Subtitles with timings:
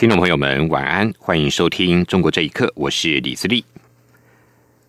[0.00, 3.62] 听众朋友们，晚安，欢迎收听《中国这一刻》，我是李自立。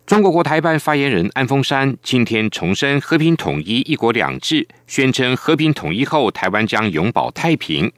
[0.06, 7.92] 中国国台办发言人安峰山今天重申和平统一、一国两制，宣称和平统一后，台湾将永保太平。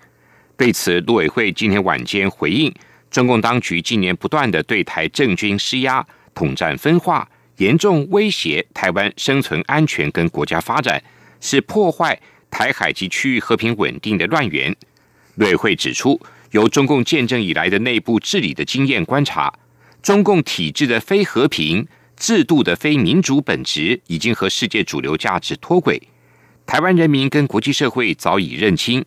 [0.56, 2.74] 对此，陆委会今天晚间回应，
[3.12, 11.00] 中共当局近年不断的对台政军施压、统战分化，严重威胁台湾生存安全跟国家发展，
[11.40, 14.74] 是破坏台海及区域和平稳定的乱源。
[15.36, 16.20] 陆委会指出。
[16.54, 19.52] 由中共建政以来的内部治理的经验观察，
[20.00, 21.84] 中共体制的非和平、
[22.16, 26.00] 制度的非民主本质已经和世界主流价值脱轨。
[26.64, 29.04] 台湾人民跟国际社会早已认清。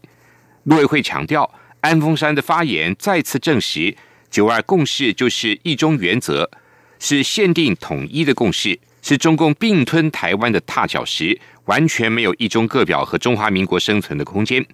[0.63, 3.95] 陆委会强调，安峰山的发言再次证实，
[4.29, 6.51] 九二共识就是一中原则，
[6.99, 14.65] 是限定统一的共识，是中共并吞台湾的踏脚石，完全没有一中各表和中华民国生存的空间。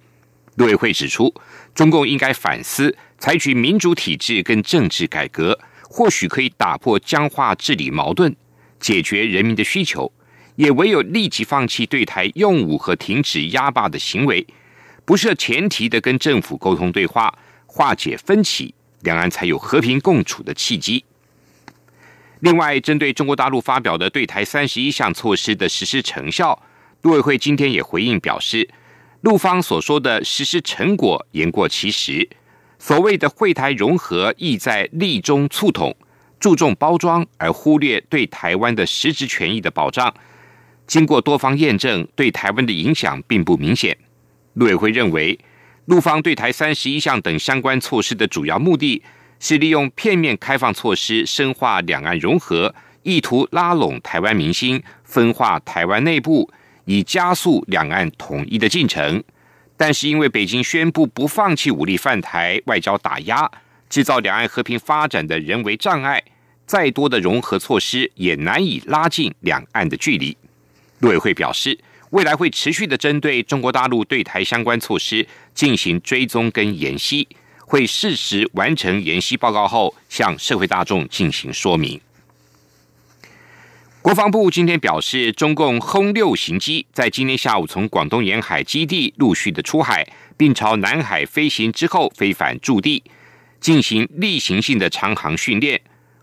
[0.56, 1.34] 陆委会指出，
[1.74, 8.34] 中共应该反思，采取民主体制跟政治改革，或许可以打破僵化治理矛盾，
[8.78, 10.12] 解决人民的需求。
[10.56, 14.46] 也唯有立即放弃对台用武和停止压霸的行为，
[15.04, 21.04] 不设前提的跟政府沟通对话，化解分歧，两岸才有和平共处的契机。
[22.38, 26.62] 另外，针对中国大陆发表的对台三十一项措施的实施成效，
[27.02, 28.70] 陆委会今天也回应表示。
[29.24, 32.28] 陆方所说的实施成果言过其实，
[32.78, 35.96] 所谓的会台融合意在利中促统，
[36.38, 40.12] 注重包装而忽略对台湾的实质权益的保障。
[40.86, 43.96] 经过多方验证，对台湾的影响并不明显。
[44.52, 45.38] 陆委会认为，
[45.86, 49.02] 陆方对台三十一项等相关措施的主要目的
[49.40, 56.50] 是利用片面开放措施深化两岸融合，意图拉拢台湾民心，分化台湾内部。
[56.86, 59.22] 以加速两岸统一的进程，
[59.76, 63.50] 但是因为北京宣布不放弃武力犯台、外交打压，
[63.88, 66.22] 制造两岸和平发展的人为障碍，
[66.66, 70.36] 再多的融合措施也难以拉近两岸的距离。
[71.00, 71.78] 陆委会表示，
[72.10, 77.26] 未来会持续的针对中国大陆对台相关措施进行追踪跟研析，
[77.66, 82.00] 会适时完成研析报告后，向社会大众进行说明。
[84.04, 90.06] 国防部今天表示，中共轰六型机在今天下午从广东沿海基地陆续的出海，
[90.36, 93.02] 并朝南海飞行之后飞返驻地，
[93.60, 95.80] 进行例行性的长航训练。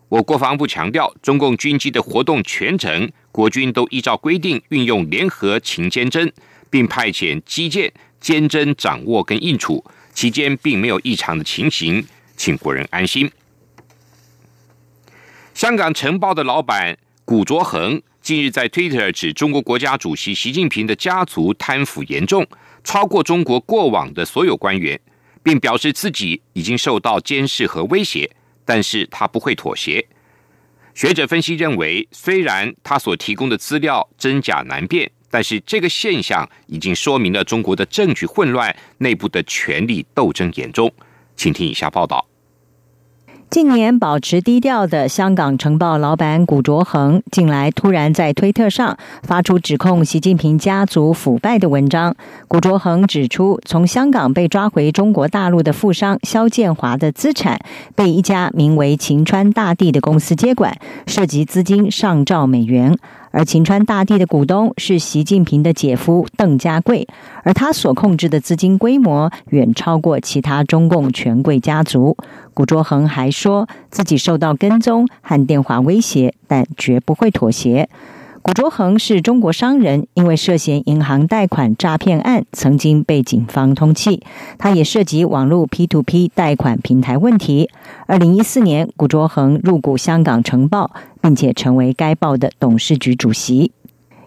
[0.09, 6.31] 我国防部强调，中共军机的活动全程，国军都依照规定运用联合勤监侦，
[6.69, 12.05] 并派遣机舰监侦掌握跟应处，期间并没有异常的情形，
[12.37, 13.31] 请国人安心。
[15.55, 16.99] 香港晨报的老板。
[17.31, 22.45] 古卓恒近日在 Twitter 指中国国家主席习近平的家族贪腐严重，
[22.83, 24.99] 超过中国过往的所有官员，
[25.41, 28.29] 并表示自己已经受到监视和威胁，
[28.65, 30.05] 但是他不会妥协。
[30.93, 40.93] 学者分析认为，虽然他所提供的资料真假难辨，但是这个现象已经说明了中国的政局混乱，内部的权力斗争严重。
[41.37, 42.27] 请听以下报道。
[43.51, 52.15] 近年保持低调的香港《晨报》老板古卓恒，近来突然在推特上发出指控习近平家族腐败的文章。
[52.47, 57.59] 古卓恒指出，从香港被抓回中国大陆的富商肖建华的资产，
[57.93, 60.73] 被一家名为秦川大地的公司接管，
[61.05, 62.97] 涉及资金上兆美元。
[63.31, 67.07] 而秦川大地的股东是习近平的姐夫邓家贵，
[67.43, 72.15] 而他所控制的资金规模远超过其他中共权贵家族。
[72.53, 77.89] 古卓恒还说自己受到跟踪和电话威胁，但绝不会妥协。
[78.43, 84.19] 古卓恒是中国商人，因为涉嫌银行贷款诈骗案，曾经被警方通缉。
[84.57, 87.69] 他也涉及网络 P to P 贷款平台问题。
[88.07, 90.89] 二零一四年，古卓恒入股香港晨报，
[91.21, 93.71] 并且成为该报的董事局主席。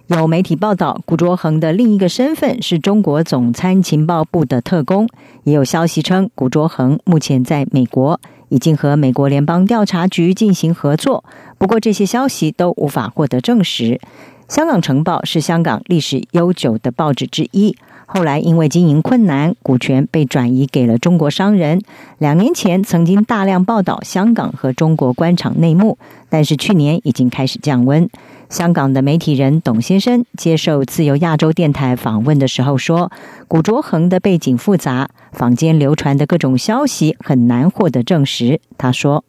[0.07, 5.09] 有媒体报道，古卓恒的另一个身份是中国总参情报部的特工。
[5.43, 8.21] 也有消息称，古卓恒目前在美国。
[8.55, 11.25] 已经和美国联邦调查局进行合作，
[11.59, 14.01] 不过这些消息都无法获得证实。
[14.47, 21.81] 香港晨报是香港历史悠久的报纸之一，后来因为经营困难，股权被转移给了中国商人。
[22.19, 25.99] 两年前曾经大量报道香港和中国官场内幕，
[26.29, 28.09] 但是去年已经开始降温。
[28.55, 33.11] 香港的媒体人董先生接受自由亚洲电台访问的时候说
[33.49, 39.25] ：“古卓恒的背景复杂，坊间流传的各种消息很难获得证实。”他说。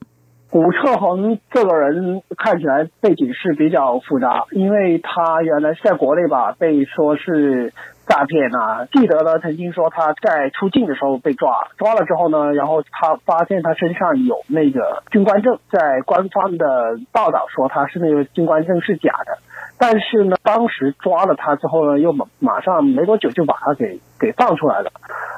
[0.51, 7.73] 古卓恒这个人看起来背景是比较复杂，因为他原来在国内吧，被说是
[8.07, 8.85] 诈骗啊。
[8.91, 19.37] 记得呢，曾经说他在出境的时候被抓，抓了之后呢，然后他发现他身上有那个军官证，在官方的报道说他是那个军官证是假的。
[19.77, 24.89] 但是呢，当时抓了他之后呢，又马马上没多久就把他给给放出来了，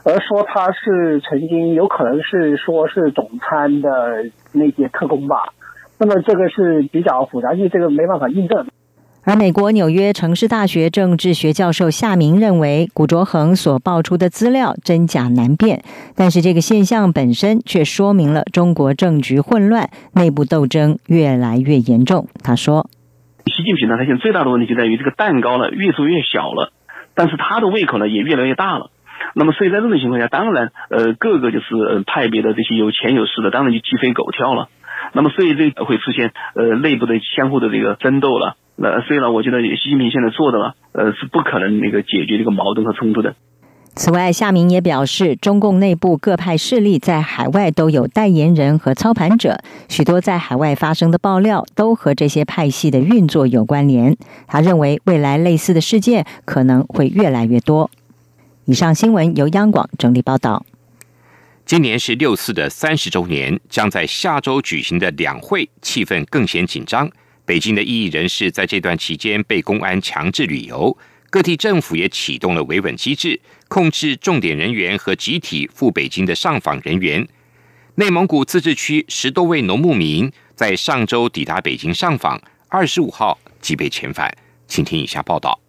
[0.05, 5.53] 而说他是曾经有可能是说是总参的那些特工吧，
[5.97, 8.67] 那么这个是比较复杂，因为这个没办法印证。
[9.27, 15.83] 而美国纽约城市大学政治学教授夏明认为，古卓恒所爆出的资料真假难辨，
[16.15, 22.29] 但是这个现象本身却说明了中国政局混乱，内部斗争越来越严重。
[22.41, 22.89] 他说。
[23.47, 26.71] 习近平呢，他现在最大的问题就在于这个蛋糕呢越做越小了，
[27.13, 28.91] 但是他的胃口呢也越来越大了。
[29.33, 34.69] 那么，所以在这种情况下，当然，呃，各个就是派别的这些有钱有势的，当然就鸡飞狗跳了。
[35.11, 38.55] 那么，所以这会出现呃内部的相互的这个争斗了。
[38.79, 43.35] 那所以呢，我觉得习近平现在做的呢，呃，是不可能那个解决这个矛盾和冲突的。
[43.95, 49.59] 此外，夏明也表示，中共内部各派势力在海外都有代言人和操盘者，
[49.89, 54.15] 许多在海外发生的爆料都和这些派系的运作有关联。
[54.45, 57.89] 他认为，未来类似的事件可能会越来越多。
[58.65, 60.63] 以上新闻由央广整理报道。
[61.65, 67.09] 今年是六四的三十周年，将在下周举行的两会气氛更显紧张。
[67.47, 70.95] 北京的异议人士在这段期间被公安强制旅游。
[71.29, 77.25] 各地政府也启动了维稳机制，控制重点人员和集体赴北京的上访人员。
[77.95, 84.35] 内蒙古自治区十多位农牧民在上周抵达北京上访，二十五号即被遣返。
[84.67, 85.59] 请听以下报道。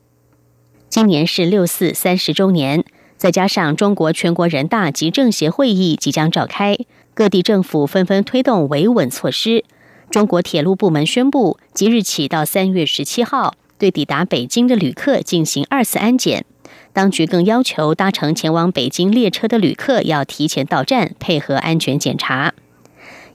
[0.88, 2.84] 今年是六四三十周年，
[3.16, 6.76] 再加上中国全国人大及政协会议即将召开，
[7.14, 9.64] 各地政府纷纷推动维稳措施。
[10.10, 13.54] 中国铁路部门宣布，即日起到三月十七号。
[13.78, 16.44] 对抵达北京的旅客进行二次安检，
[16.92, 22.54] 当局更要求搭乘前往北京列车的旅客要提前到站配合安全检查。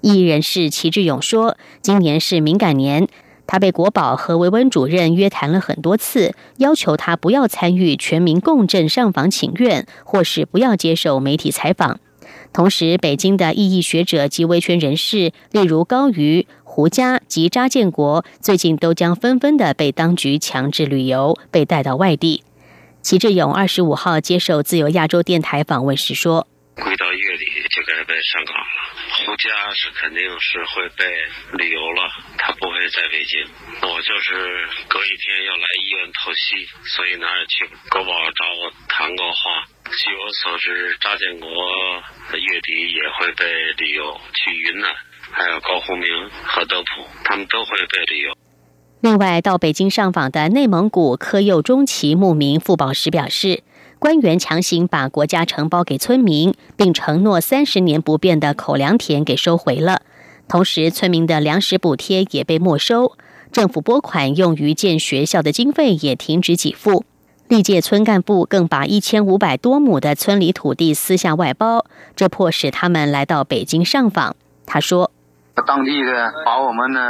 [0.01, 3.07] 异议人士齐志勇说：“今年是敏感年，
[3.47, 12.01] 他被国保和维稳主任约谈了很多次，要求他不要参与全民共振上访请愿，或是不要接受媒体采访。
[12.51, 22.43] 同时，北京的异议学者及维权人士，例如高瑜。”胡佳及查建国最近都将纷纷的被当局强制旅游，被带到外地。
[23.03, 26.47] 齐志勇二十五号接受自由亚洲电台访问时说
[26.81, 28.73] ：“回到月底就该被上岗了。
[29.21, 31.05] 胡佳是肯定是会被
[31.61, 32.09] 旅游了，
[32.39, 33.45] 他不会在北京。
[33.83, 34.33] 我就是
[34.89, 37.69] 隔一天要来医院透析，所以哪也去。
[37.91, 39.61] 国宝找我谈过话，
[39.93, 41.47] 据我所知，查建国
[42.33, 43.45] 月底也会被
[43.77, 44.89] 旅游去云南。”
[45.33, 46.07] 还有高鸿明
[46.45, 48.35] 和德普，他们都会被利用。
[49.01, 53.63] 另外，到北京上访的内蒙古科右中旗牧民傅宝石表示，
[54.00, 60.03] 官员强行把国家承包给村民，并承诺三十年不变的口粮田给收回了。
[60.47, 63.17] 同时，村民的粮食补贴也被没收，
[63.51, 67.03] 政府拨款用于建学校的经费也停止给付。
[67.50, 74.36] 历届村干部更把一千五百多亩的村里土地私下外包，这迫使他们来到北京上访。
[74.65, 75.12] 他说。
[75.62, 77.01] 当地的把我们呢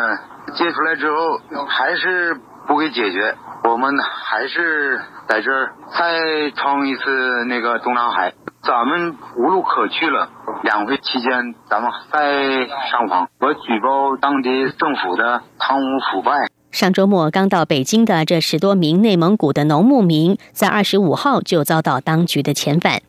[0.56, 10.30] 接出来之后，还是不给解决，我们呢还是在这儿再冲一次那个中南海，咱们无路可去了。
[10.64, 16.32] 两会期间，咱们再上访，我举报当地政府的贪污腐败。
[16.72, 23.02] 上周末刚到北京的这十多名内蒙古的农牧民，在二十五号就遭到当局的遣返。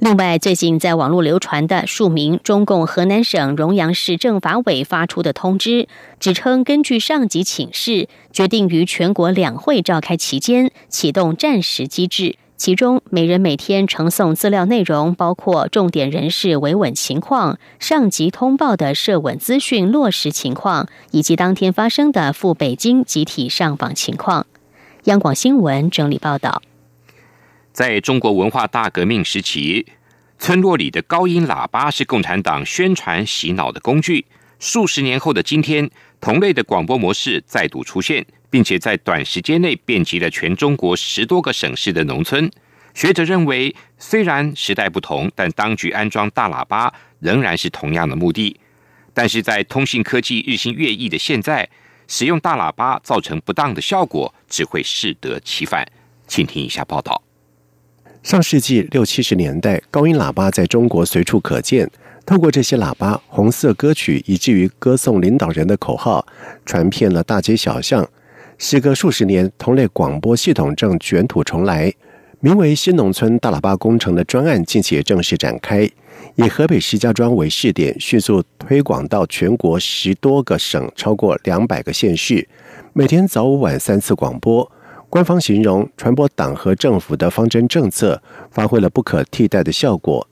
[0.00, 5.88] 另外，最近在网络流传的数名中共河南省荣阳市政法委发出的通知，
[6.20, 24.46] 指称根据上级请示，决定于全国两会召开期间启动战时机制，其中每人每天呈送资料内容包括重点人士维稳情况、上级通报的涉稳资讯落实情况，以及当天发生的赴北京集体上访情况。
[25.04, 26.62] 央广新闻整理报道。
[27.72, 29.86] 在中国文化大革命时期，
[30.38, 34.24] 村落里的高音喇叭是共产党宣传洗脑的工具。
[34.58, 35.88] 数十年后的今天，
[36.20, 42.50] 同类的广播模式再度出现，并且在短时间内遍及了全中国十多个省市的农村。
[42.94, 48.58] 学者认为，虽然时代不同，但当局安装大喇叭仍然是同样的目的。
[49.14, 51.68] 但是在通信科技日新月异的现在，
[52.08, 55.86] 使用大喇叭造成不当的效果，只会适得其反。
[56.26, 57.27] 请听一下报道。
[58.22, 61.88] 上世纪六七十年代，高音喇叭在中国随处可见。
[62.26, 66.26] 透过这些喇叭，红色歌曲以至于歌颂领导人的口号，
[66.66, 68.06] 传遍了大街小巷。
[68.58, 71.92] 时隔数十年，同类广播系统正卷土重来。
[72.40, 75.88] 名为“新农村大喇叭工程”的专案近期也正式展开，
[76.34, 82.46] 以河北石家庄为试点，迅速推广到全国十多个省，超过两百个县市。
[82.92, 84.70] 每天早午晚三次广播。
[85.10, 90.26] 官方形容传播党和政府的方针政策，发挥了不可替代的效果。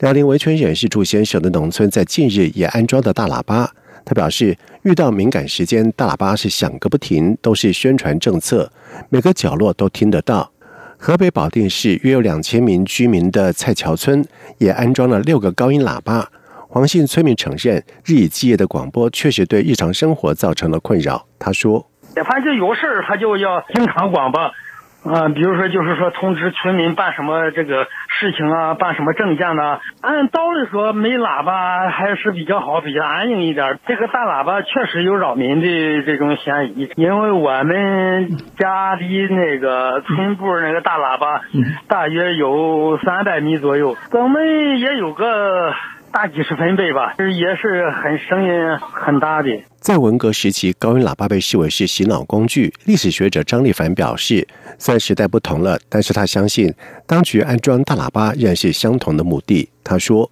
[0.00, 3.72] 辽宁维权人士祝先生的农村在近日也安装的大喇叭。
[4.04, 8.70] 他表示，遇到敏感时间，大喇叭是响个不停，都是宣传政策，
[9.08, 10.52] 每个角落都听得到。
[10.98, 14.22] 河北保定市约有两千名居民的蔡桥村
[14.58, 16.30] 也安装了六个高音喇叭。
[16.68, 21.26] 黄姓村民承认，日以继夜的广播确实对日常生活造成了困扰。
[21.38, 21.89] 他说。
[22.24, 29.78] 反正有事儿，他就要经常广播，啊，比如说就是说通知村民办什么这个事情啊，办什么证件呢？
[30.02, 33.78] 按道理说没喇叭还是比较好，比较安静一点。
[33.86, 41.40] 这个大喇叭确实有扰民的这种嫌疑，因为我们家离那个村部那个大喇叭
[41.88, 45.72] 大约有三百米左右，咱们也有个。
[46.12, 49.48] 大几十分贝吧，也是很声音很大的。
[49.76, 52.72] 在文革时期，高音喇叭被视为是洗脑工具。
[52.84, 56.74] 历史学者张立凡表示，虽然时代不同了，但是他相信
[57.06, 59.70] 当局安装大喇叭仍是相同的目的。
[59.84, 60.28] 他说：“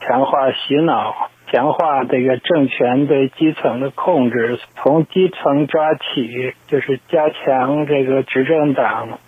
[0.00, 9.18] 强化洗脑，强化这个政权对基层的控制，从基层抓起，就是加强这个执政党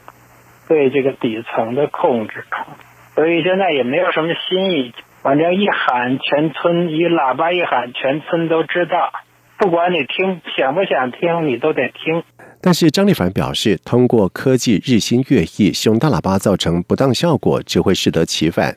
[0.67, 2.45] 对这个底层的控制。
[3.15, 9.13] 所以现在也没有什么新意。”反正一喊，全村一喇叭一喊，全村都知道。
[9.59, 12.23] 不管你听想不想听，你都得听。
[12.63, 18.75] 但是张立凡表示，通过科技日新月异，使用大喇叭造成不当效果，只会适得其反。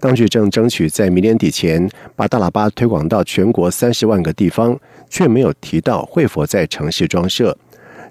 [0.00, 4.76] 当局正争取在明年底前把大喇叭推广到全国三十万个地方，
[5.08, 7.56] 却没有提到会否在城市装设。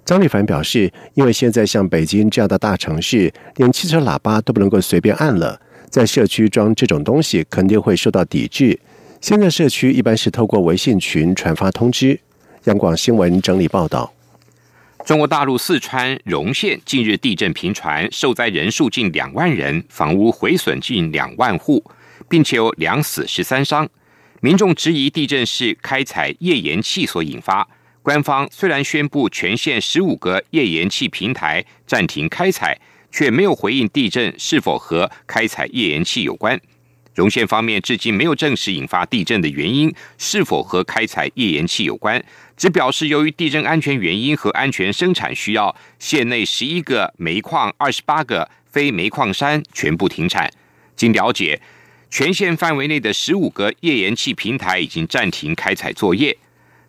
[0.06, 5.60] 张立凡表示，因为现在像北京这样的大城市，连汽车喇叭都不能够随便按了。
[5.90, 8.80] 在社区装这种东西肯定会受到抵制。
[9.22, 12.20] 现在社区一般是透过微信群传发通知。
[12.66, 14.14] 央广新闻整理报道：
[15.06, 21.84] 中国大陆四川荣县近日地震频传，受灾人数近两万人，房屋毁损近两万户，
[22.28, 23.88] 并且有两死十三伤。
[24.42, 27.68] 民众质疑地震是开采页岩气所引发。
[28.04, 32.78] 官方虽然宣布全县十五个页岩气平台暂停开采。
[33.16, 36.60] 却没有回应地震是否和开采页岩气有关。
[37.14, 42.22] 荣县方面至今没有证实引发地震的原因是否和开采页岩气有关，
[42.58, 50.52] 只表示由于地震安全原因和安全生产需要，县内十一个煤矿、二十八个非煤矿山全部停产。
[50.98, 51.62] 经了解，
[52.10, 56.38] 全县范围内的十五个页岩气平台已经暂停开采作业。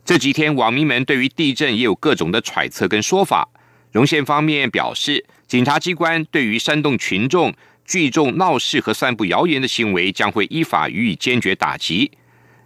[0.05, 3.49] 这几天，网民们对于地震也有各种的揣测跟说法。
[3.97, 5.25] 荣县方面表示。
[5.47, 12.11] 警察机关对于煽动群众聚众闹事和散布谣言的行为，将会依法予以坚决打击。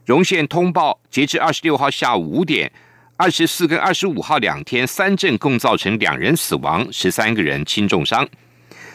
[0.07, 2.73] 荣县通报，截至二十六号下午五点，
[3.19, 8.27] 二十四跟二十五号两天三镇共造成两人死亡，十三个人轻重伤。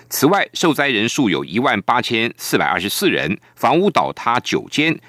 [0.09, 4.99] 此外，受灾人数有一万八千四百二十四人，房屋倒塌九间。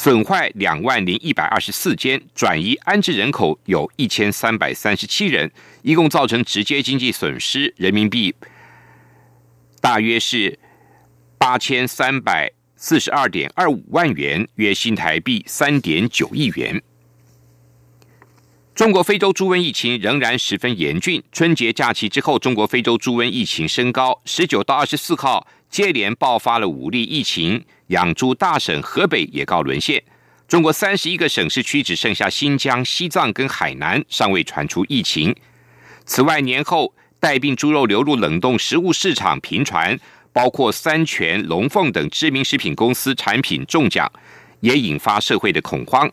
[0.00, 5.50] 损坏两万零一百二十四间，转移安置人口有一千三百三十七人，
[5.82, 8.32] 一共造成直接经济损失人民币
[9.80, 10.56] 大约是
[11.36, 16.80] 八千三百四十二点二五万元，约新台币三点九亿元。
[18.76, 27.64] 中国非洲猪瘟疫情仍然十分严峻，春节假期之后，中国非洲猪瘟疫情升高，十九到二十四号接连爆发了五例疫情。
[27.88, 30.02] 养猪大省河北也告沦陷，
[30.46, 35.34] 中国三十一个省市区只剩下新疆、西藏跟海南尚未传出疫情。
[36.04, 39.98] 此外，年后带病猪肉流入冷冻食物市场频传，
[40.34, 44.10] 包括三全、龙凤等知名食品公司产品中奖，
[44.60, 46.10] 也引发社会的恐慌。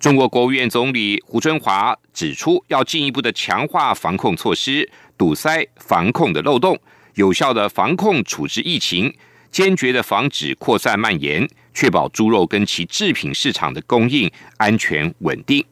[0.00, 6.78] 中国国务院总理胡春华指出，要进一步的强化防控措施，堵塞防控的漏洞，
[7.14, 9.14] 有效的防控处置疫情。
[9.50, 15.64] 坚决的防止扩散蔓延，确保猪肉跟其制品市场的供应安全稳定。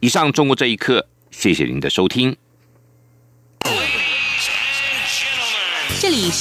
[0.00, 2.34] 以上中国这一刻，谢谢您的收听。
[6.00, 6.32] 这里是